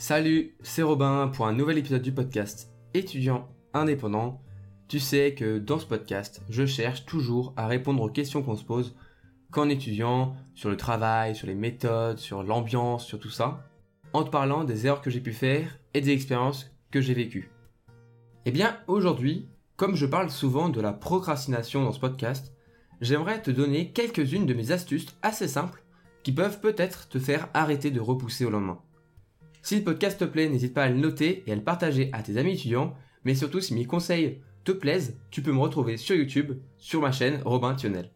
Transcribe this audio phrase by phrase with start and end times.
[0.00, 4.40] Salut, c'est Robin pour un nouvel épisode du podcast étudiant indépendant.
[4.86, 8.62] Tu sais que dans ce podcast, je cherche toujours à répondre aux questions qu'on se
[8.62, 8.94] pose
[9.50, 13.68] qu'en étudiant sur le travail, sur les méthodes, sur l'ambiance, sur tout ça,
[14.12, 17.50] en te parlant des erreurs que j'ai pu faire et des expériences que j'ai vécues.
[18.44, 22.52] Eh bien, aujourd'hui, comme je parle souvent de la procrastination dans ce podcast,
[23.00, 25.82] j'aimerais te donner quelques-unes de mes astuces assez simples
[26.22, 28.78] qui peuvent peut-être te faire arrêter de repousser au lendemain.
[29.62, 32.22] Si le podcast te plaît, n'hésite pas à le noter et à le partager à
[32.22, 32.94] tes amis étudiants,
[33.24, 37.12] mais surtout si mes conseils te plaisent, tu peux me retrouver sur YouTube, sur ma
[37.12, 38.10] chaîne Robin Thionel.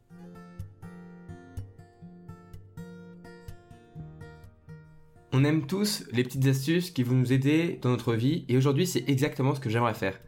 [5.34, 8.86] On aime tous les petites astuces qui vont nous aider dans notre vie et aujourd'hui
[8.86, 10.20] c'est exactement ce que j'aimerais faire.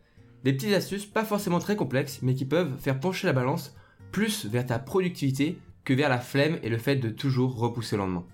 [0.45, 3.77] Des petites astuces pas forcément très complexes mais qui peuvent faire pencher la balance
[4.13, 8.03] plus vers ta productivité que vers la flemme et le fait de toujours repousser le
[8.03, 8.25] lendemain.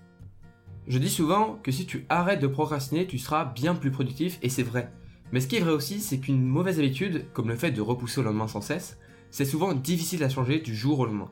[0.87, 4.49] Je dis souvent que si tu arrêtes de procrastiner, tu seras bien plus productif et
[4.49, 4.91] c'est vrai.
[5.31, 8.19] Mais ce qui est vrai aussi, c'est qu'une mauvaise habitude, comme le fait de repousser
[8.19, 8.97] au lendemain sans cesse,
[9.29, 11.29] c'est souvent difficile à changer du jour au lendemain.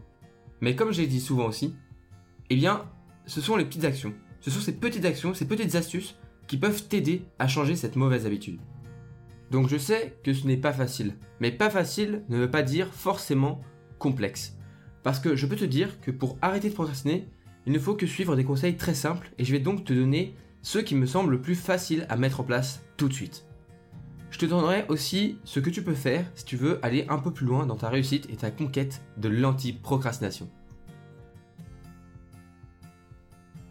[0.61, 1.75] Mais comme je l'ai dit souvent aussi,
[2.49, 2.85] eh bien,
[3.25, 4.13] ce sont les petites actions.
[4.39, 6.15] Ce sont ces petites actions, ces petites astuces
[6.47, 8.59] qui peuvent t'aider à changer cette mauvaise habitude.
[9.51, 12.93] Donc je sais que ce n'est pas facile, mais pas facile ne veut pas dire
[12.93, 13.61] forcément
[13.97, 14.57] complexe.
[15.03, 17.27] Parce que je peux te dire que pour arrêter de procrastiner,
[17.65, 20.35] il ne faut que suivre des conseils très simples et je vais donc te donner
[20.61, 23.45] ceux qui me semblent le plus faciles à mettre en place tout de suite.
[24.31, 27.31] Je te donnerai aussi ce que tu peux faire si tu veux aller un peu
[27.31, 30.49] plus loin dans ta réussite et ta conquête de l'anti-procrastination.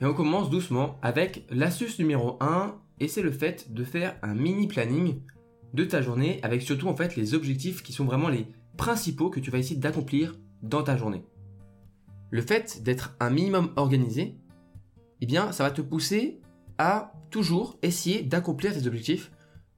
[0.00, 4.34] Et on commence doucement avec l'astuce numéro 1 et c'est le fait de faire un
[4.34, 5.20] mini planning
[5.74, 9.40] de ta journée avec surtout en fait les objectifs qui sont vraiment les principaux que
[9.40, 11.24] tu vas essayer d'accomplir dans ta journée.
[12.30, 14.36] Le fait d'être un minimum organisé,
[15.20, 16.40] eh ça va te pousser
[16.78, 19.32] à toujours essayer d'accomplir tes objectifs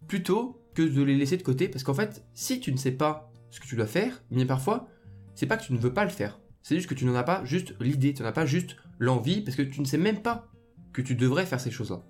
[0.07, 3.33] plutôt que de les laisser de côté parce qu'en fait, si tu ne sais pas
[3.51, 4.89] ce que tu dois faire, eh bien parfois,
[5.35, 6.41] c'est pas que tu ne veux pas le faire.
[6.63, 9.41] C'est juste que tu n'en as pas juste l'idée, tu n'en as pas juste l'envie
[9.41, 10.49] parce que tu ne sais même pas
[10.93, 12.03] que tu devrais faire ces choses-là.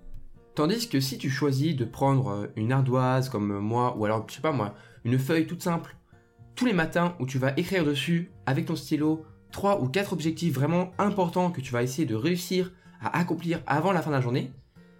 [0.55, 4.35] Tandis que si tu choisis de prendre euh, une ardoise comme moi, ou alors, je
[4.35, 4.75] sais pas moi,
[5.05, 5.95] une feuille toute simple,
[6.55, 10.53] tous les matins où tu vas écrire dessus avec ton stylo trois ou quatre objectifs
[10.53, 14.21] vraiment importants que tu vas essayer de réussir à accomplir avant la fin de la
[14.21, 14.51] journée,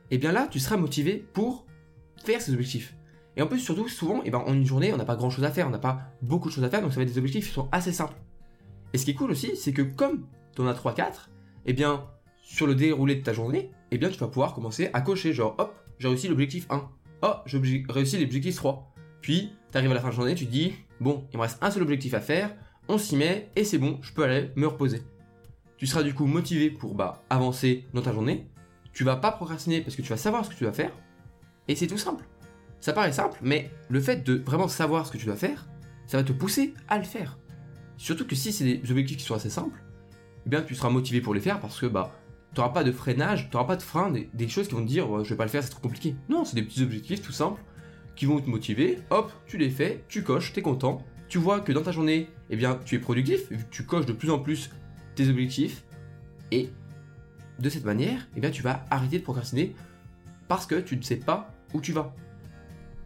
[0.09, 1.65] et eh bien là, tu seras motivé pour
[2.23, 2.95] faire ces objectifs.
[3.37, 5.29] Et en plus, surtout, souvent, et eh ben, en une journée, on n'a pas grand
[5.29, 7.13] chose à faire, on n'a pas beaucoup de choses à faire, donc ça va être
[7.13, 8.15] des objectifs qui sont assez simples.
[8.93, 11.07] Et ce qui est cool aussi, c'est que comme tu en as 3-4, et
[11.67, 12.03] eh bien,
[12.43, 15.55] sur le déroulé de ta journée, et bien, tu vas pouvoir commencer à cocher, genre,
[15.59, 16.89] hop, j'ai réussi l'objectif 1.
[17.21, 18.93] Oh, j'ai réussi l'objectif 3.
[19.21, 21.43] Puis, tu arrives à la fin de la journée, tu te dis, bon, il me
[21.43, 22.53] reste un seul objectif à faire,
[22.91, 25.01] on s'y met et c'est bon, je peux aller me reposer.
[25.77, 28.47] Tu seras du coup motivé pour bah, avancer dans ta journée.
[28.93, 30.91] Tu vas pas procrastiner parce que tu vas savoir ce que tu dois faire.
[31.69, 32.25] Et c'est tout simple.
[32.81, 35.67] Ça paraît simple, mais le fait de vraiment savoir ce que tu dois faire,
[36.05, 37.37] ça va te pousser à le faire.
[37.97, 39.81] Surtout que si c'est des objectifs qui sont assez simples,
[40.45, 42.13] eh bien tu seras motivé pour les faire parce que bah
[42.57, 45.23] n'auras pas de freinage, tu n'auras pas de frein, des, choses qui vont te dire
[45.23, 46.15] je vais pas le faire, c'est trop compliqué.
[46.27, 47.61] Non, c'est des petits objectifs tout simples
[48.15, 48.99] qui vont te motiver.
[49.11, 52.57] Hop, tu les fais, tu coches, t'es content, tu vois que dans ta journée, eh
[52.57, 54.69] bien, tu es productif, tu coches de plus en plus
[55.15, 55.85] tes objectifs,
[56.51, 56.69] et
[57.57, 59.73] de cette manière, eh tu vas arrêter de procrastiner
[60.49, 62.13] parce que tu ne sais pas où tu vas.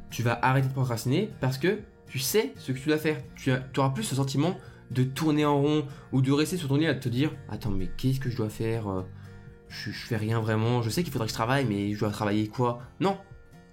[0.10, 3.22] Tu vas arrêter de procrastiner parce que tu sais ce que tu dois faire.
[3.36, 4.58] Tu, auras plus ce sentiment
[4.90, 7.92] de tourner en rond ou de rester sur ton lit à te dire Attends, mais
[7.96, 8.88] qu'est-ce que je dois faire?
[8.90, 9.04] Euh,
[9.70, 10.82] je, je fais rien vraiment.
[10.82, 13.20] Je sais qu'il faudrait que je travaille, mais je dois travailler quoi Non.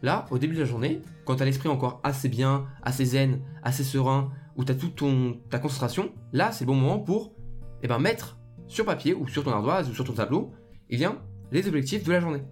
[0.03, 3.41] Là, au début de la journée, quand tu as l'esprit encore assez bien, assez zen,
[3.63, 5.03] assez serein, où tu as toute
[5.49, 7.35] ta concentration, là, c'est le bon moment pour
[7.83, 10.53] eh ben, mettre sur papier ou sur ton ardoise ou sur ton tableau
[10.91, 11.19] eh bien,
[11.53, 12.43] les objectifs de la journée.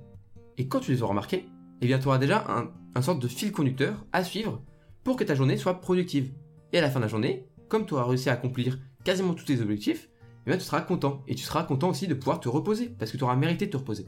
[0.58, 1.46] Et quand tu les auras marqués,
[1.80, 4.62] eh bien, tu auras déjà un, un sorte de fil conducteur à suivre
[5.02, 6.32] pour que ta journée soit productive.
[6.72, 9.44] Et à la fin de la journée, comme tu auras réussi à accomplir quasiment tous
[9.44, 10.08] tes objectifs,
[10.46, 11.22] eh tu seras content.
[11.26, 13.70] Et tu seras content aussi de pouvoir te reposer, parce que tu auras mérité de
[13.70, 14.06] te reposer.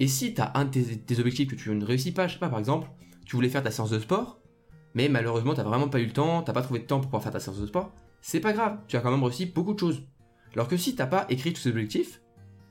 [0.00, 2.38] Et si tu as un de tes, objectifs que tu ne réussis pas, je sais
[2.38, 2.88] pas, par exemple,
[3.26, 4.40] tu voulais faire ta séance de sport,
[4.94, 7.22] mais malheureusement t'as vraiment pas eu le temps, t'as pas trouvé de temps pour pouvoir
[7.22, 7.92] faire ta séance de sport,
[8.22, 10.02] c'est pas grave, tu as quand même réussi beaucoup de choses.
[10.54, 12.22] Alors que si t'as pas écrit tous ces objectifs,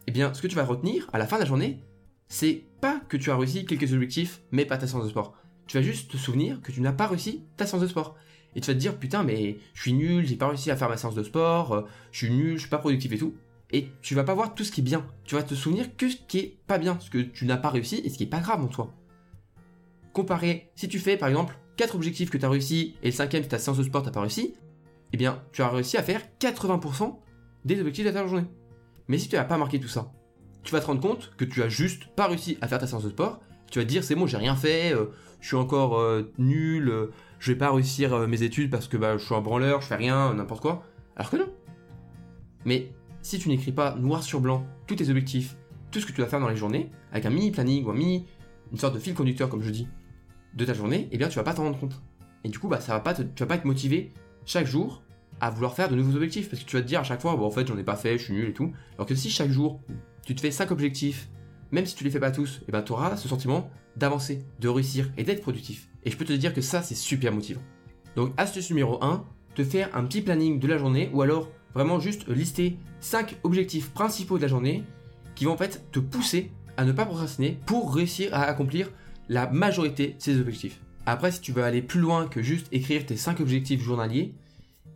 [0.08, 1.80] eh bien ce que tu vas retenir à la fin de la journée,
[2.28, 5.36] c'est pas que tu as réussi quelques objectifs, mais pas ta séance de sport.
[5.68, 8.16] Tu vas juste te souvenir que tu n'as pas réussi ta séance de sport.
[8.56, 10.90] Et tu vas te dire putain mais je suis nul, j'ai pas réussi à faire
[10.90, 11.82] ma séance de sport, euh,
[12.12, 13.36] je suis nul, je suis pas productif et tout.
[13.72, 15.06] Et tu vas pas voir tout ce qui est bien.
[15.24, 17.70] Tu vas te souvenir que ce qui est pas bien, ce que tu n'as pas
[17.70, 18.94] réussi et ce qui est pas grave en toi.
[20.14, 23.44] Comparé, si tu fais par exemple 4 objectifs que tu as réussi et le cinquième,
[23.44, 24.56] c'est ta séance de sport, t'as pas réussi,
[25.14, 27.18] eh bien, tu as réussi à faire 80%
[27.66, 28.48] des objectifs de ta journée.
[29.08, 30.12] Mais si tu n'as pas marqué tout ça,
[30.64, 33.04] tu vas te rendre compte que tu as juste pas réussi à faire ta séance
[33.04, 33.40] de sport,
[33.72, 35.06] Tu vas te dire c'est bon, j'ai rien fait, euh,
[35.42, 39.18] je suis encore euh, nul, euh, je vais pas réussir mes études parce que bah,
[39.18, 40.84] je suis un branleur, je fais rien, n'importe quoi.
[41.16, 41.50] Alors que non.
[42.66, 45.58] Mais si tu n'écris pas noir sur blanc tous tes objectifs,
[45.92, 47.96] tout ce que tu dois faire dans les journées, avec un mini planning ou un
[47.96, 48.26] mini,
[48.72, 49.88] une sorte de fil conducteur comme je dis,
[50.54, 52.02] de ta journée, eh bien tu vas pas t'en rendre compte.
[52.44, 54.14] Et du coup, bah, ça va pas tu vas pas être motivé
[54.46, 55.04] chaque jour
[55.42, 57.36] à vouloir faire de nouveaux objectifs parce que tu vas te dire à chaque fois,
[57.36, 58.72] bon en fait j'en ai pas fait, je suis nul et tout.
[58.96, 59.80] Alors que si chaque jour
[60.26, 61.30] tu te fais 5 objectifs,
[61.72, 64.68] même si tu les fais pas tous, eh ben tu auras ce sentiment d'avancer, de
[64.68, 65.90] réussir et d'être productif.
[66.04, 67.62] Et je peux te dire que ça c'est super motivant.
[68.16, 69.24] Donc astuce numéro 1,
[69.56, 73.92] te faire un petit planning de la journée ou alors vraiment juste lister 5 objectifs
[73.92, 74.84] principaux de la journée
[75.36, 78.92] qui vont en fait te pousser à ne pas procrastiner pour réussir à accomplir
[79.28, 80.82] la majorité de ces objectifs.
[81.06, 84.36] Après, si tu veux aller plus loin que juste écrire tes 5 objectifs journaliers,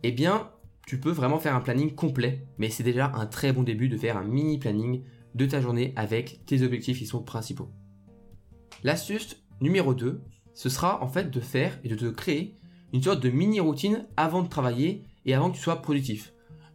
[0.02, 0.50] eh bien,
[0.86, 3.96] tu peux vraiment faire un planning complet, mais c'est déjà un très bon début de
[3.96, 5.02] faire un mini planning
[5.34, 7.70] de ta journée avec tes objectifs qui sont principaux.
[8.82, 10.22] L'astuce numéro 2,
[10.52, 12.54] ce sera en fait de faire et de te créer
[12.92, 16.33] une sorte de mini routine avant de travailler et avant que tu sois productif.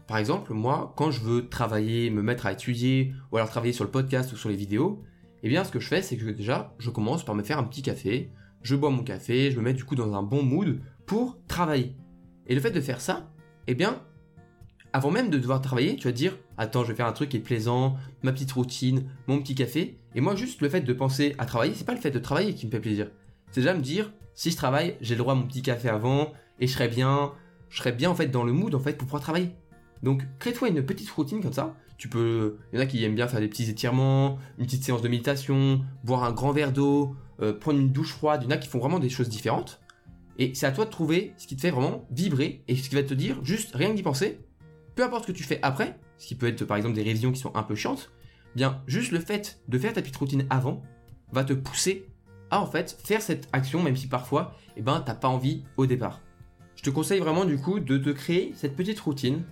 [0.09, 3.83] Par exemple, moi, quand je veux travailler, me mettre à étudier, ou alors travailler sur
[3.83, 5.03] le podcast ou sur les vidéos,
[5.43, 7.63] eh bien, ce que je fais, c'est que déjà, je commence par me faire un
[7.63, 8.31] petit café,
[8.63, 11.95] je bois mon café, je me mets du coup dans un bon mood pour travailler.
[12.47, 13.31] Et le fait de faire ça,
[13.67, 14.01] eh bien,
[14.93, 17.29] avant même de devoir travailler, tu vas te dire Attends, je vais faire un truc
[17.29, 19.99] qui est plaisant, ma petite routine, mon petit café.
[20.15, 22.55] Et moi, juste le fait de penser à travailler, c'est pas le fait de travailler
[22.55, 23.11] qui me fait plaisir.
[23.51, 26.33] C'est déjà me dire Si je travaille, j'ai le droit à mon petit café avant,
[26.59, 27.31] et je serai bien,
[27.69, 29.51] je serai bien en fait dans le mood en fait pour pouvoir travailler.
[30.03, 31.75] Donc, crée-toi une petite routine comme ça.
[31.97, 34.83] Tu peux, il y en a qui aiment bien faire des petits étirements, une petite
[34.83, 38.41] séance de méditation, boire un grand verre d'eau, euh, prendre une douche froide.
[38.43, 39.81] Il y en a qui font vraiment des choses différentes.
[40.37, 42.95] Et c'est à toi de trouver ce qui te fait vraiment vibrer et ce qui
[42.95, 44.39] va te dire juste rien que d'y penser.
[44.95, 47.33] Peu importe ce que tu fais après, ce qui peut être par exemple des révisions
[47.33, 48.11] qui sont un peu chiantes,
[48.55, 50.81] bien juste le fait de faire ta petite routine avant
[51.33, 52.07] va te pousser
[52.51, 55.85] à en fait faire cette action même si parfois eh ben t'as pas envie au
[55.85, 56.21] départ.
[56.77, 59.43] Je te conseille vraiment du coup de te créer cette petite routine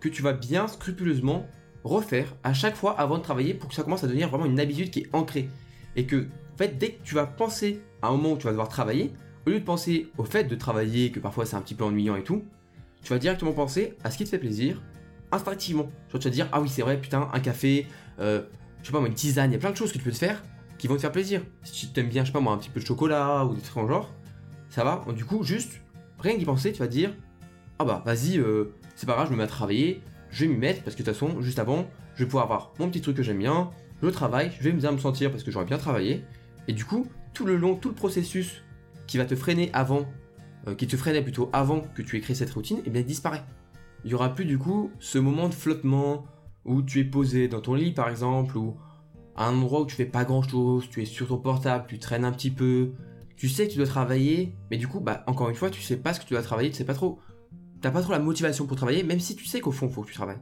[0.00, 1.46] que tu vas bien scrupuleusement
[1.84, 4.60] refaire à chaque fois avant de travailler pour que ça commence à devenir vraiment une
[4.60, 5.48] habitude qui est ancrée.
[5.94, 8.50] Et que, en fait, dès que tu vas penser à un moment où tu vas
[8.50, 9.12] devoir travailler,
[9.46, 12.16] au lieu de penser au fait de travailler, que parfois c'est un petit peu ennuyant
[12.16, 12.44] et tout,
[13.02, 14.82] tu vas directement penser à ce qui te fait plaisir,
[15.30, 15.90] instinctivement.
[16.10, 17.86] Genre, tu vas dire, ah oui, c'est vrai, putain, un café,
[18.18, 18.42] euh,
[18.82, 20.10] je sais pas moi, une tisane, il y a plein de choses que tu peux
[20.10, 20.42] te faire
[20.78, 21.42] qui vont te faire plaisir.
[21.62, 23.62] Si tu aimes bien, je sais pas moi, un petit peu de chocolat ou des
[23.62, 24.12] trucs en genre,
[24.68, 25.04] ça va.
[25.14, 25.80] Du coup, juste,
[26.18, 27.14] rien d'y penser, tu vas dire,
[27.78, 30.58] ah bah, vas-y, euh, c'est pas grave, je me mets à travailler, je vais m'y
[30.58, 33.16] mettre parce que de toute façon, juste avant, je vais pouvoir avoir mon petit truc
[33.16, 33.70] que j'aime bien,
[34.02, 36.24] je travaille, je vais bien me sentir parce que j'aurais bien travaillé.
[36.68, 38.62] Et du coup, tout le long, tout le processus
[39.06, 40.06] qui va te freiner avant,
[40.66, 43.44] euh, qui te freinait plutôt avant que tu aies créé cette routine, eh bien disparaît.
[44.04, 46.26] Il y aura plus du coup ce moment de flottement
[46.64, 48.76] où tu es posé dans ton lit par exemple, ou
[49.36, 51.98] à un endroit où tu fais pas grand chose, tu es sur ton portable, tu
[51.98, 52.92] traînes un petit peu,
[53.36, 55.96] tu sais que tu dois travailler, mais du coup, bah encore une fois, tu sais
[55.96, 57.18] pas ce que tu dois travailler, tu sais pas trop
[57.86, 60.08] t'as pas trop la motivation pour travailler, même si tu sais qu'au fond, faut que
[60.08, 60.40] tu travailles.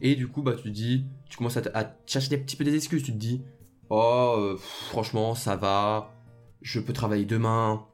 [0.00, 2.74] Et du coup, bah, tu te dis, tu commences à, chercher des petits peu des
[2.74, 3.04] excuses.
[3.04, 3.42] Tu te dis,
[3.90, 6.12] oh, euh, franchement, ça va,
[6.62, 7.86] je peux travailler demain,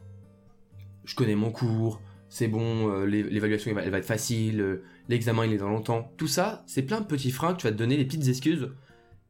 [1.04, 2.00] je connais mon cours,
[2.30, 6.10] c'est bon, euh, l'évaluation elle, va être facile, l'examen il est dans longtemps.
[6.16, 8.70] Tout ça, c'est plein de petits freins que tu vas te donner, des petites excuses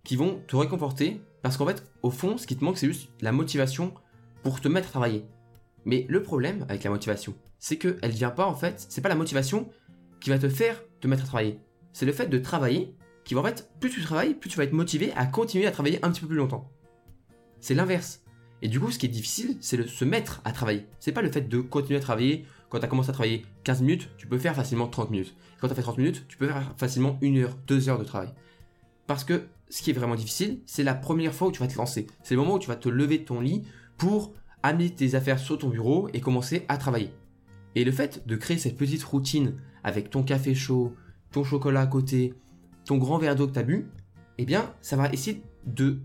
[0.04, 1.20] qui vont te réconforter.
[1.42, 3.94] Parce qu'en fait, au fond, ce qui te manque, c'est juste la motivation
[4.44, 5.24] pour te mettre à travailler.
[5.84, 9.14] Mais le problème avec la motivation, c'est qu'elle vient pas en fait, c'est pas la
[9.14, 9.68] motivation
[10.20, 11.58] qui va te faire te mettre à travailler.
[11.92, 12.94] C'est le fait de travailler
[13.24, 15.70] qui va en fait, plus tu travailles, plus tu vas être motivé à continuer à
[15.70, 16.70] travailler un petit peu plus longtemps.
[17.60, 18.22] C'est l'inverse.
[18.62, 20.86] Et du coup, ce qui est difficile, c'est de se mettre à travailler.
[20.98, 22.44] C'est pas le fait de continuer à travailler.
[22.68, 25.34] Quand tu as commencé à travailler 15 minutes, tu peux faire facilement 30 minutes.
[25.60, 28.04] Quand tu as fait 30 minutes, tu peux faire facilement 1 heure, 2 heures de
[28.04, 28.32] travail.
[29.06, 31.76] Parce que ce qui est vraiment difficile, c'est la première fois où tu vas te
[31.76, 32.06] lancer.
[32.22, 33.62] C'est le moment où tu vas te lever de ton lit
[33.96, 37.12] pour amener tes affaires sur ton bureau et commencer à travailler.
[37.74, 40.94] Et le fait de créer cette petite routine avec ton café chaud,
[41.32, 42.34] ton chocolat à côté,
[42.84, 43.88] ton grand verre d'eau que tu as bu,
[44.38, 46.00] eh bien, ça va essayer de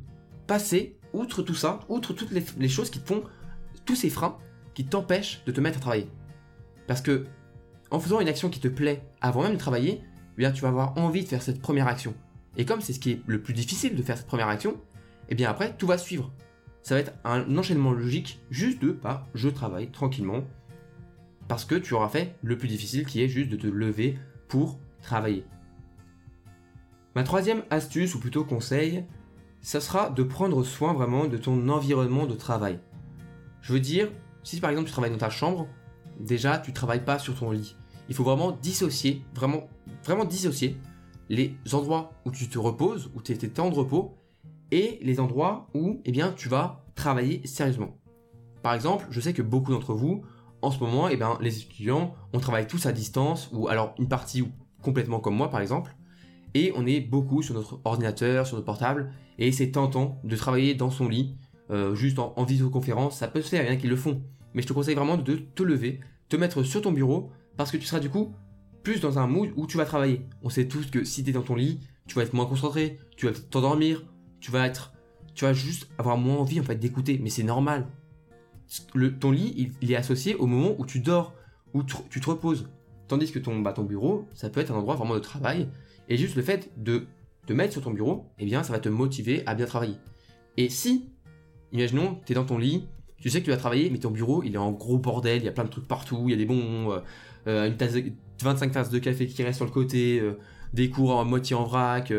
[0.48, 3.24] passer outre tout ça, outre toutes les, choses qui te font,
[3.86, 4.38] tous ces freins
[4.74, 6.10] qui t'empêchent de te mettre à travailler.
[6.88, 7.26] Parce que,
[7.92, 10.68] en faisant une action qui te plaît avant même de travailler, eh bien, tu vas
[10.68, 12.14] avoir envie de faire cette première action.
[12.58, 14.76] Et comme c'est ce qui est le plus difficile de faire cette première action,
[15.30, 16.32] eh bien après, tout va suivre.
[16.86, 20.44] Ça va être un enchaînement logique juste de, bah, je travaille tranquillement,
[21.48, 24.78] parce que tu auras fait le plus difficile qui est juste de te lever pour
[25.02, 25.48] travailler.
[27.16, 29.04] Ma troisième astuce, ou plutôt conseil,
[29.62, 32.80] ça sera de prendre soin vraiment de ton environnement de travail.
[33.62, 34.12] Je veux dire,
[34.44, 35.68] si par exemple tu travailles dans ta chambre,
[36.20, 37.76] déjà tu travailles pas sur ton lit.
[38.10, 39.68] Il faut vraiment dissocier, vraiment,
[40.04, 40.78] vraiment dissocier
[41.30, 44.16] les endroits où tu te reposes, où tu es temps de repos,
[44.76, 47.98] et les endroits où eh bien, tu vas travailler sérieusement.
[48.62, 50.24] Par exemple, je sais que beaucoup d'entre vous,
[50.62, 54.10] en ce moment, eh ben, les étudiants, on travaille tous à distance, ou alors une
[54.10, 54.50] partie ou
[54.82, 55.96] complètement comme moi par exemple,
[56.54, 60.76] et on est beaucoup sur notre ordinateur, sur notre portable, et c'est tentant de travailler
[60.76, 61.38] dans son lit,
[61.72, 64.22] euh, juste en, visioconférence, ça peut se faire, il y en a qui le font,
[64.54, 67.78] mais je te conseille vraiment de te lever, te mettre sur ton bureau, parce que
[67.78, 68.34] tu seras du coup
[68.84, 70.22] plus dans un mood où tu vas travailler.
[70.44, 73.00] On sait tous que si tu es dans ton lit, tu vas être moins concentré,
[73.18, 74.04] tu vas t'endormir,
[74.40, 74.94] tu vas être,
[75.34, 77.88] tu vas juste avoir moins envie en fait d'écouter, mais c'est normal.
[78.94, 81.34] Le, ton lit, il, est associé au moment où tu dors,
[81.74, 82.70] où tu te reposes.
[83.08, 85.70] Tandis que ton, bah, ton bureau, ça peut être un endroit vraiment de travail,
[86.10, 87.06] et juste le fait de
[87.46, 89.98] te mettre sur ton bureau, eh bien, ça va te motiver à bien travailler.
[90.58, 91.10] Et si,
[91.72, 92.88] imaginons, tu es dans ton lit,
[93.20, 95.46] tu sais que tu vas travailler, mais ton bureau, il est en gros bordel, il
[95.46, 97.00] y a plein de trucs partout, il y a des bons, euh,
[97.48, 97.96] euh, une tasse
[98.42, 100.38] 25 tasses de café qui restent sur le côté, euh,
[100.74, 102.12] des cours en moitié en vrac,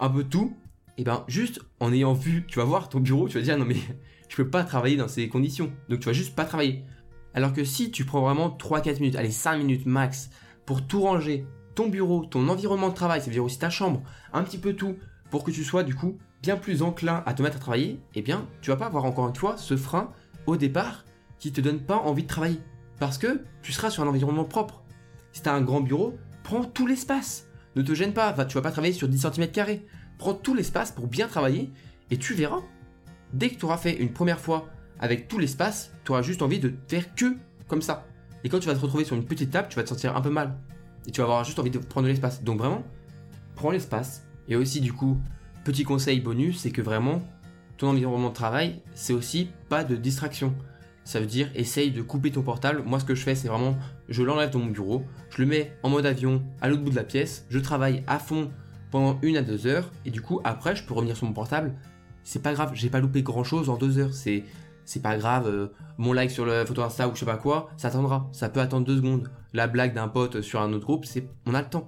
[0.00, 0.56] un peu de tout,
[0.98, 3.64] et ben juste en ayant vu, tu vas voir ton bureau, tu vas dire non
[3.64, 3.76] mais
[4.28, 5.72] je peux pas travailler dans ces conditions.
[5.88, 6.84] Donc tu vas juste pas travailler.
[7.34, 10.30] Alors que si tu prends vraiment 3-4 minutes, allez 5 minutes max
[10.64, 14.58] pour tout ranger, ton bureau, ton environnement de travail, c'est-à-dire aussi ta chambre, un petit
[14.58, 14.96] peu tout,
[15.30, 18.22] pour que tu sois du coup bien plus enclin à te mettre à travailler, eh
[18.22, 20.12] bien tu vas pas avoir encore une fois ce frein
[20.46, 21.04] au départ
[21.38, 22.60] qui te donne pas envie de travailler.
[22.98, 24.82] Parce que tu seras sur un environnement propre.
[25.32, 27.48] Si tu as un grand bureau, prends tout l'espace.
[27.74, 29.80] Ne te gêne pas, tu vas pas travailler sur 10 cm.
[30.18, 31.70] Prends tout l'espace pour bien travailler
[32.10, 32.60] et tu verras.
[33.32, 34.68] Dès que tu auras fait une première fois
[34.98, 37.36] avec tout l'espace, tu auras juste envie de faire que
[37.68, 38.06] comme ça.
[38.44, 40.20] Et quand tu vas te retrouver sur une petite table, tu vas te sentir un
[40.20, 40.56] peu mal.
[41.06, 42.42] Et tu vas avoir juste envie de prendre l'espace.
[42.42, 42.84] Donc vraiment,
[43.54, 44.24] prends l'espace.
[44.48, 45.18] Et aussi du coup,
[45.64, 47.22] petit conseil bonus, c'est que vraiment,
[47.76, 50.54] ton environnement de travail, c'est aussi pas de distraction.
[51.04, 52.82] Ça veut dire, essaye de couper ton portable.
[52.84, 53.76] Moi, ce que je fais, c'est vraiment,
[54.08, 56.96] je l'enlève dans mon bureau, je le mets en mode avion à l'autre bout de
[56.96, 58.50] la pièce, je travaille à fond
[58.90, 61.74] pendant une à deux heures, et du coup, après, je peux revenir sur mon portable.
[62.22, 64.12] C'est pas grave, j'ai pas loupé grand chose en deux heures.
[64.12, 64.44] C'est,
[64.84, 67.70] c'est pas grave, euh, mon like sur le photo Insta ou je sais pas quoi,
[67.76, 68.28] ça attendra.
[68.32, 69.30] Ça peut attendre deux secondes.
[69.52, 71.86] La blague d'un pote sur un autre groupe, c'est, on a le temps.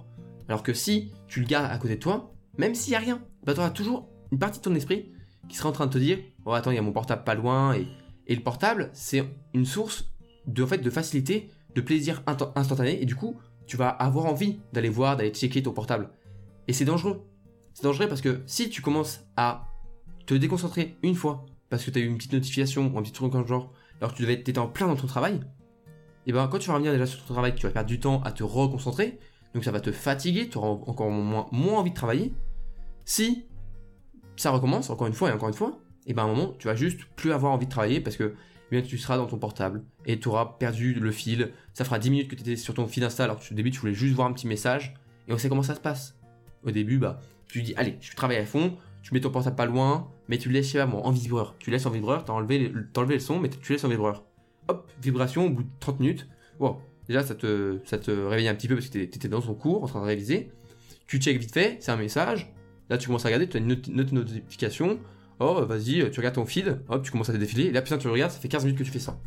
[0.49, 3.21] Alors que si tu le gardes à côté de toi, même s'il y a rien,
[3.45, 5.13] bah t'auras toujours une partie de ton esprit
[5.49, 7.35] qui sera en train de te dire, oh attends, il y a mon portable pas
[7.35, 7.87] loin, et,
[8.27, 9.25] et le portable, c'est
[9.55, 10.11] une source
[10.47, 12.23] de, en fait, de facilité, de plaisir
[12.55, 16.11] instantané, et du coup, tu vas avoir envie d'aller voir, d'aller checker ton portable.
[16.69, 17.27] Et c'est dangereux.
[17.75, 19.67] C'est dangereux parce que si tu commences à
[20.27, 23.13] te déconcentrer une fois, parce que tu as eu une petite notification ou un petit
[23.13, 25.41] truc comme genre, alors que tu devais être en plein dans ton travail,
[26.27, 28.23] et ben quand tu vas revenir déjà sur ton travail, tu vas perdre du temps
[28.23, 29.19] à te reconcentrer,
[29.55, 32.35] donc ça va te fatiguer, tu auras encore moins, envie de travailler.
[33.07, 33.47] Si
[34.37, 36.67] ça recommence encore une fois et encore une fois, et ben à un moment, tu
[36.67, 38.35] vas juste plus avoir envie de travailler parce que
[38.71, 41.53] eh bien, tu seras dans ton portable et tu auras perdu le fil.
[41.73, 43.71] Ça fera 10 minutes que tu étais sur ton fil Insta alors que au début
[43.71, 44.95] tu voulais juste voir un petit message
[45.27, 46.18] et on sait comment ça se passe.
[46.65, 49.67] Au début, bah, tu dis allez, je travaille à fond, tu mets ton portable pas
[49.67, 51.55] loin, mais tu le laisses, je pas en vibreur.
[51.59, 54.25] Tu laisses en vibreur, t'as enlevé, enlevé le son, mais tu laisses en vibreur.
[54.69, 56.29] Hop, vibration au bout de 30 minutes.
[56.61, 59.55] Wow, déjà ça te, ça te réveille un petit peu parce que t'étais dans son
[59.55, 60.51] cours en train de réviser.
[61.07, 62.53] Tu check vite fait, c'est un message.
[62.91, 63.79] Là, tu commences à regarder, tu as une
[64.13, 64.99] notification.
[65.41, 67.65] Oh, vas-y, tu regardes ton feed, hop, tu commences à te défiler.
[67.65, 69.19] Et là, putain, tu regardes, ça fait 15 minutes que tu fais ça.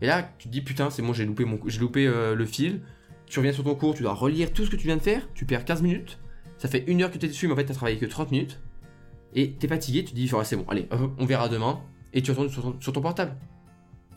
[0.00, 2.80] Et là, tu te dis, putain, c'est bon, j'ai loupé, mon, loupé euh, le fil.
[3.26, 5.28] Tu reviens sur ton cours, tu dois relire tout ce que tu viens de faire.
[5.34, 6.18] Tu perds 15 minutes.
[6.58, 8.30] Ça fait une heure que tu es dessus, mais en fait, tu travaillé que 30
[8.30, 8.60] minutes
[9.34, 11.80] et t'es fatigué, tu te dis, c'est bon, allez, on verra demain,
[12.16, 12.48] et tu retournes
[12.80, 13.36] sur ton, portable.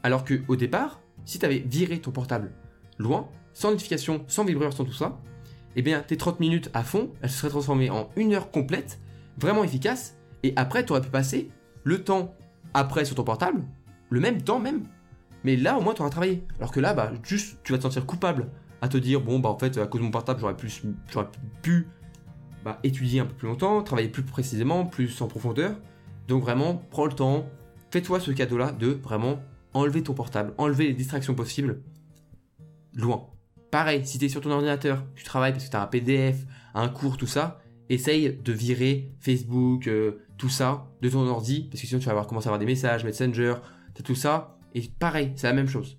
[0.02, 2.52] Alors que au départ, si tu avais viré ton portable
[2.98, 5.20] loin, sans notification, sans vibreur, sans tout ça,
[5.76, 9.00] eh bien tes 30 minutes à fond, elles se seraient transformées en une heure complète,
[9.38, 11.50] vraiment efficace, et après tu aurais pu passer
[11.84, 12.34] le temps
[12.74, 13.64] après sur ton portable,
[14.10, 14.84] le même temps même.
[15.44, 16.44] Mais là au moins tu auras travaillé.
[16.60, 18.48] Alors que là, bah juste tu vas te sentir coupable
[18.82, 20.72] à te dire bon bah en fait à cause de mon portable j'aurais pu,
[21.12, 21.28] j'aurais
[21.62, 21.88] pu
[22.70, 25.76] bah, étudier un peu plus longtemps, travailler plus précisément, plus en profondeur.
[26.28, 27.50] Donc vraiment, prends le temps,
[27.90, 29.40] fais-toi ce cadeau-là de vraiment
[29.74, 31.82] enlever ton portable, enlever les distractions possibles
[32.94, 33.28] loin.
[33.72, 36.46] Pareil, si tu es sur ton ordinateur, tu travailles parce que tu as un PDF,
[36.76, 37.60] un cours, tout ça,
[37.90, 42.12] essaye de virer Facebook, euh, tout ça de ton ordi, parce que sinon tu vas
[42.12, 43.56] avoir commencé à avoir des messages, Messenger,
[44.04, 44.60] tout ça.
[44.76, 45.98] Et pareil, c'est la même chose.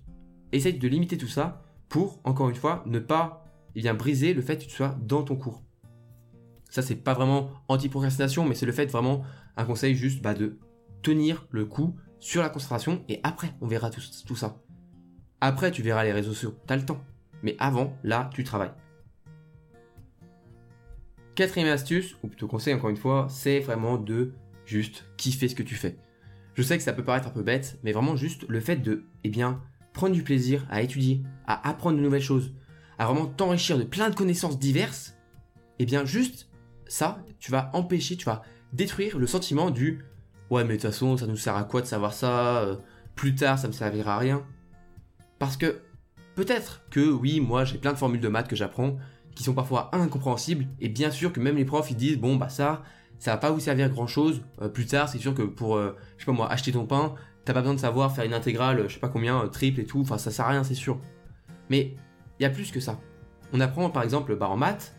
[0.53, 4.41] Essaye de limiter tout ça pour, encore une fois, ne pas eh bien, briser le
[4.41, 5.63] fait que tu sois dans ton cours.
[6.71, 9.23] Ça, c'est pas vraiment anti-procrastination, mais c'est le fait vraiment
[9.57, 10.57] un conseil juste bah, de
[11.03, 14.63] tenir le coup sur la concentration et après, on verra tout, ça.
[15.41, 17.03] Après, tu verras les réseaux sociaux, t'as le temps.
[17.43, 18.71] Mais avant, là, tu travailles.
[21.35, 24.31] Quatrième astuce, ou plutôt conseil encore une fois, c'est vraiment de
[24.65, 25.97] juste kiffer ce que tu fais.
[26.53, 29.03] Je sais que ça peut paraître un peu bête, mais vraiment juste le fait de,
[29.25, 29.61] eh bien,
[29.91, 32.53] prendre du plaisir à étudier, à apprendre de nouvelles choses,
[32.97, 35.17] à vraiment t'enrichir de plein de connaissances diverses,
[35.79, 36.47] eh bien juste
[36.91, 38.41] ça, tu vas empêcher, tu vas
[38.73, 40.03] détruire le sentiment du
[40.49, 42.75] ouais, mais de toute façon, ça nous sert à quoi de savoir ça euh,
[43.15, 44.45] Plus tard, ça me servira à rien.
[45.39, 45.79] Parce que
[46.35, 48.97] peut-être que oui, moi j'ai plein de formules de maths que j'apprends
[49.33, 52.49] qui sont parfois incompréhensibles, et bien sûr que même les profs ils disent bon bah
[52.49, 52.83] ça,
[53.19, 54.41] ça va pas vous servir grand chose.
[54.61, 57.15] Euh, plus tard, c'est sûr que pour, euh, je sais pas moi, acheter ton pain,
[57.45, 60.01] t'as pas besoin de savoir faire une intégrale, je sais pas combien, triple et tout,
[60.01, 60.99] enfin ça sert à rien, c'est sûr.
[61.69, 61.95] Mais
[62.37, 62.99] il y a plus que ça.
[63.53, 64.93] On apprend par exemple bah, en maths,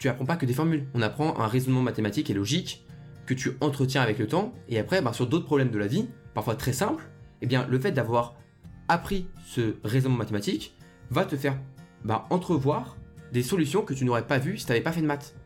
[0.00, 2.86] tu apprends pas que des formules, on apprend un raisonnement mathématique et logique
[3.26, 6.08] que tu entretiens avec le temps, et après bah, sur d'autres problèmes de la vie,
[6.32, 7.04] parfois très simples,
[7.42, 8.34] eh bien le fait d'avoir
[8.88, 10.74] appris ce raisonnement mathématique
[11.10, 11.58] va te faire
[12.02, 12.96] bah, entrevoir
[13.30, 15.36] des solutions que tu n'aurais pas vues si tu n'avais pas fait de maths.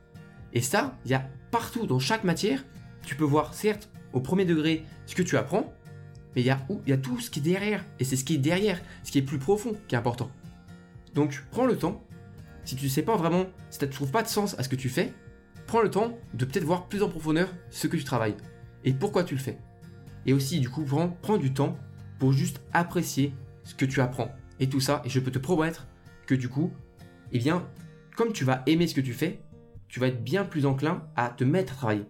[0.53, 2.65] Et ça, il y a partout, dans chaque matière,
[3.05, 5.75] tu peux voir certes au premier degré ce que tu apprends,
[6.37, 6.55] mais il y,
[6.87, 7.85] il y a tout ce qui est derrière.
[7.99, 10.31] Et c'est ce qui est derrière, ce qui est plus profond, qui est important.
[11.13, 12.05] Donc prends le temps,
[12.65, 14.69] si tu ne sais pas vraiment, si tu ne trouves pas de sens à ce
[14.69, 15.13] que tu fais,
[15.67, 18.37] prends le temps de peut-être voir plus en profondeur ce que tu travailles
[18.85, 19.59] et pourquoi tu le fais.
[20.27, 20.85] Et aussi, du coup,
[21.23, 21.77] prends, du temps
[22.19, 24.31] pour juste apprécier ce que tu apprends
[24.61, 25.03] et tout ça.
[25.05, 25.87] Et je peux te promettre
[26.27, 26.73] que du coup,
[27.33, 27.67] eh bien,
[28.17, 29.43] comme tu vas aimer ce que tu fais,
[29.89, 32.07] tu vas être bien plus enclin à te mettre à travailler.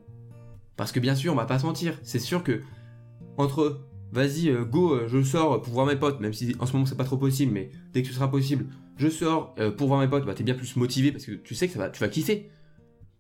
[0.77, 2.63] Parce que bien sûr, on va pas se mentir, c'est sûr que
[3.37, 3.81] entre
[4.13, 6.87] vas-y, euh, go, euh, je sors pour voir mes potes, même si en ce moment
[6.87, 10.01] c'est pas trop possible, mais dès que ce sera possible, je sors euh, pour voir
[10.01, 12.01] mes potes, bah t'es bien plus motivé parce que tu sais que ça va, tu
[12.01, 12.51] vas kiffer.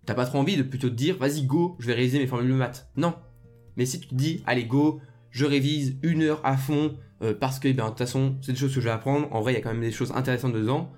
[0.06, 2.50] T'as pas trop envie de plutôt te dire, vas-y, go, je vais réviser mes formules
[2.50, 2.90] de maths.
[2.96, 3.14] Non.
[3.76, 5.00] Mais si tu te dis, allez, go,
[5.30, 6.96] je révise une heure à fond,
[7.40, 9.52] parce que, ben, de toute façon, c'est des choses que je vais apprendre, en vrai,
[9.52, 10.92] il y a quand même des choses intéressantes dedans,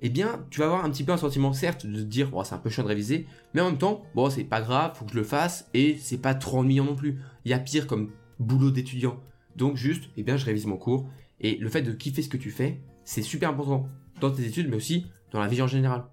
[0.00, 2.44] eh bien, tu vas avoir un petit peu un sentiment, certes, de te dire, bon,
[2.44, 5.04] c'est un peu chiant de réviser, mais en même temps, bon, c'est pas grave, faut
[5.04, 7.18] que je le fasse, et c'est pas trop ennuyant non plus.
[7.44, 9.20] Il y a pire comme boulot d'étudiant.
[9.56, 11.08] Donc, juste, eh bien, je révise mon cours,
[11.40, 13.88] et le fait de kiffer ce que tu fais, c'est super important
[14.20, 16.04] dans tes études, mais aussi dans la vie en général.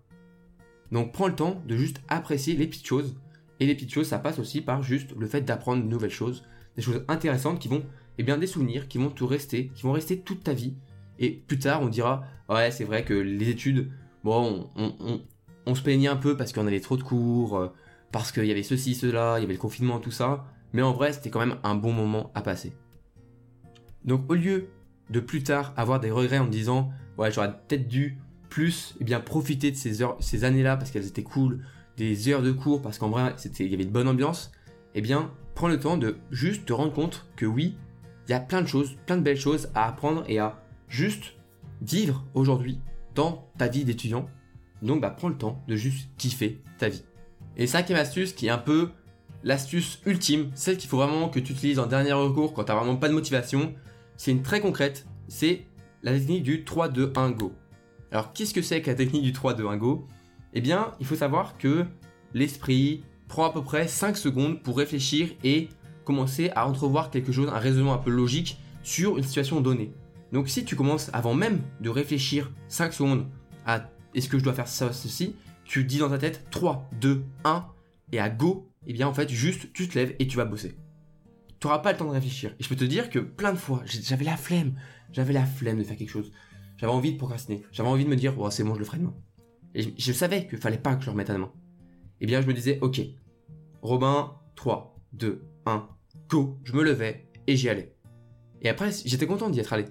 [0.93, 3.17] Donc, prends le temps de juste apprécier les petites choses,
[3.59, 6.45] et les petites choses, ça passe aussi par juste le fait d'apprendre de nouvelles choses,
[6.77, 7.83] des choses intéressantes qui vont,
[8.17, 10.75] eh bien, des souvenirs qui vont te rester, qui vont rester toute ta vie,
[11.19, 13.91] et plus tard, on dira, ouais, c'est vrai que les études,
[14.23, 14.69] bon,
[15.65, 17.67] on, se plaignait un peu parce qu'on avait trop de cours, euh,
[18.13, 20.45] parce qu'il y avait ceci, cela, il y avait le confinement, tout ça.
[20.71, 22.71] Mais en vrai, c'était quand même un bon moment à passer.
[24.05, 24.69] Donc, au lieu
[25.09, 28.17] de plus tard avoir des regrets en me disant, ouais, j'aurais peut-être dû
[28.49, 31.65] plus, eh bien, profiter de ces heures, ces années-là parce qu'elles étaient cool,
[31.97, 34.51] des heures de cours parce qu'en vrai, c'était, il y avait une bonne ambiance.
[34.93, 37.77] Eh bien, prends le temps de juste te rendre compte que oui,
[38.27, 41.33] il y a plein de choses, plein de belles choses à apprendre et à juste
[41.81, 42.79] vivre aujourd'hui
[43.13, 44.27] dans ta vie d'étudiant.
[44.81, 47.03] Donc bah prends le temps de juste kiffer ta vie.
[47.57, 48.89] Et cinquième astuce qui est un peu
[49.43, 52.77] l'astuce ultime, celle qu'il faut vraiment que tu utilises en dernier recours quand tu n'as
[52.77, 53.73] vraiment pas de motivation,
[54.17, 55.65] c'est une très concrète, c'est
[56.03, 57.53] la technique du 3-2-1 go.
[58.11, 60.07] Alors qu'est-ce que c'est que la technique du 3-2-1 go?
[60.53, 61.85] Eh bien, il faut savoir que
[62.33, 65.69] l'esprit prend à peu près 5 secondes pour réfléchir et
[66.03, 69.93] commencer à entrevoir quelque chose, un raisonnement un peu logique sur une situation donnée.
[70.31, 73.27] Donc si tu commences avant même de réfléchir 5 secondes
[73.65, 77.23] à est-ce que je dois faire ça, ceci, tu dis dans ta tête 3, 2,
[77.43, 77.65] 1
[78.11, 80.45] et à go, et eh bien en fait juste tu te lèves et tu vas
[80.45, 80.77] bosser.
[81.81, 82.53] Pas le temps de réfléchir.
[82.59, 84.75] Et je peux te dire que plein de fois, j'avais la flemme,
[85.11, 86.31] j'avais la flemme de faire quelque chose.
[86.77, 87.63] J'avais envie de procrastiner.
[87.71, 89.15] J'avais envie de me dire, oh, c'est bon, je le ferai demain.
[89.73, 91.51] Et je, savais qu'il fallait pas que je le remette à demain.
[92.21, 93.01] Et eh bien je me disais, ok,
[93.81, 95.89] Robin, 3, 2, 1,
[96.29, 97.93] go, je me levais et j'y allais.
[98.61, 99.85] Et après, j'étais content d'y être allé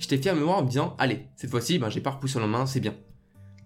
[0.00, 2.46] j'étais fier de moi en me disant, allez, cette fois-ci, ben, j'ai pas repoussé la
[2.46, 2.94] main, c'est bien.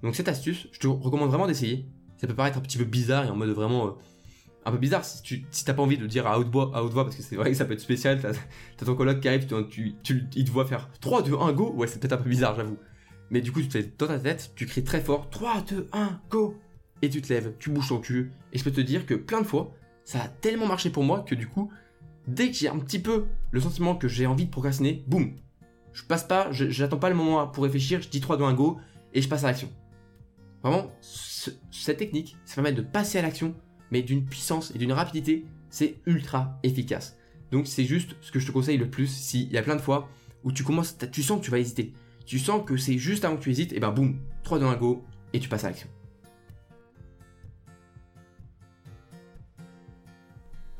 [0.03, 1.89] Donc cette astuce, je te recommande vraiment d'essayer.
[2.19, 3.87] Ça peut paraître un petit peu bizarre et en mode vraiment...
[3.87, 3.91] Euh,
[4.65, 6.71] un peu bizarre si tu si t'as pas envie de le dire à haute voix,
[6.75, 8.21] à haute voix parce que c'est vrai que ça peut être spécial.
[8.21, 11.53] T'as as ton coloc qui arrive, tu, tu, il te voit faire 3, 2, 1,
[11.53, 11.73] go.
[11.77, 12.79] Ouais, c'est peut-être un peu bizarre, j'avoue.
[13.31, 15.89] Mais du coup, tu te fais dans ta tête, tu cries très fort 3, 2,
[15.93, 16.59] 1, go.
[17.03, 18.33] Et tu te lèves, tu bouges ton cul.
[18.53, 19.75] Et je peux te dire que plein de fois,
[20.05, 21.71] ça a tellement marché pour moi que du coup,
[22.27, 25.35] dès que j'ai un petit peu le sentiment que j'ai envie de procrastiner, boum,
[25.93, 28.79] je passe pas, j'attends pas le moment pour réfléchir, je dis 3, 2, 1, go,
[29.13, 29.71] et je passe à l'action.
[30.63, 33.55] Vraiment, cette technique, ça permet de passer à l'action,
[33.91, 37.17] mais d'une puissance et d'une rapidité, c'est ultra efficace.
[37.51, 39.81] Donc c'est juste ce que je te conseille le plus, s'il y a plein de
[39.81, 40.09] fois
[40.43, 41.93] où tu commences, tu sens que tu vas hésiter,
[42.27, 44.77] tu sens que c'est juste avant que tu hésites, et ben boum, 3, 2, 1,
[44.77, 45.89] go, et tu passes à l'action.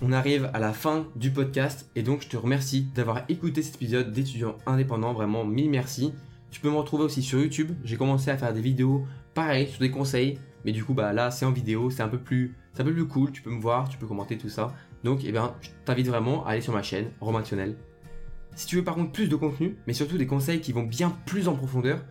[0.01, 3.77] On arrive à la fin du podcast et donc je te remercie d'avoir écouté cet
[3.77, 5.15] épisode d'étudiants indépendants.
[5.15, 6.13] Vraiment, mille merci.
[6.51, 7.73] Tu peux me retrouver aussi sur YouTube.
[7.85, 11.31] J'ai commencé à faire des vidéos pareil sur des conseils, mais du coup bah là
[11.31, 13.33] c'est en vidéo, c'est un peu plus, c'est un peu plus cool.
[13.33, 14.75] Tu peux me voir, tu peux commenter tout ça.
[15.05, 17.77] Donc eh bien, je t'invite vraiment à aller sur ma chaîne Romationnel.
[18.57, 21.11] Si tu veux par contre plus de contenu, mais surtout des conseils qui vont bien
[21.27, 22.05] plus en profondeur,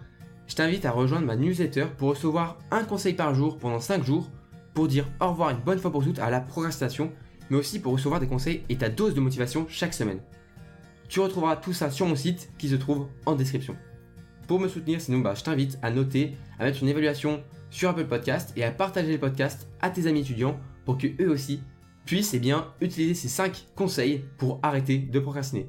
[0.47, 4.29] je t'invite à rejoindre ma newsletter pour recevoir un conseil par jour pendant 5 jours
[4.73, 7.11] pour dire au revoir une bonne fois pour toutes à la procrastination
[7.49, 10.19] mais aussi pour recevoir des conseils et ta dose de motivation chaque semaine.
[11.07, 13.75] Tu retrouveras tout ça sur mon site qui se trouve en description.
[14.47, 17.43] Pour me soutenir, sinon bah, je t'invite à noter, à mettre une évaluation
[17.73, 21.29] sur Apple Podcast et à partager les podcasts à tes amis étudiants pour que eux
[21.29, 21.61] aussi
[22.05, 22.41] puissent eh
[22.81, 25.67] utiliser ces 5 conseils pour arrêter de procrastiner.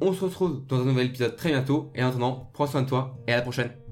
[0.00, 2.88] On se retrouve dans un nouvel épisode très bientôt et en attendant, prends soin de
[2.88, 3.83] toi et à la prochaine.